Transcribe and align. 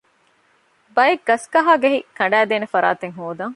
ބައެއް 0.95 1.23
ގަސްގަހާގެހި 1.27 1.99
ކަނޑައިދޭނެ 2.17 2.67
ފަރާތެއް 2.73 3.15
ހޯދަން 3.17 3.49